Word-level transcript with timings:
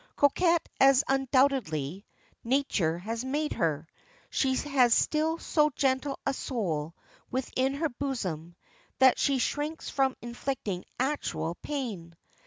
Coquette 0.15 0.67
as 0.79 1.03
undoubtedly 1.07 2.07
Nature 2.43 2.97
has 2.97 3.23
made 3.23 3.53
her, 3.53 3.87
she 4.31 4.55
has 4.55 4.95
still 4.95 5.37
so 5.37 5.69
gentle 5.75 6.17
a 6.25 6.33
soul 6.33 6.95
within 7.29 7.75
her 7.75 7.89
bosom 7.89 8.55
that 8.97 9.19
she 9.19 9.37
shrinks 9.37 9.91
from 9.91 10.15
inflicting 10.19 10.85
actual 10.99 11.53
pain. 11.61 12.15